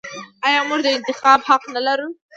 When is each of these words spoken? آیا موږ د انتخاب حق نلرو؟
آیا 0.47 0.59
موږ 0.69 0.79
د 0.83 0.87
انتخاب 0.97 1.39
حق 1.49 1.63
نلرو؟ 1.73 2.07